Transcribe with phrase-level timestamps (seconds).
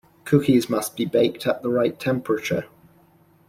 [0.25, 2.65] Cookies must be baked at the right temperature.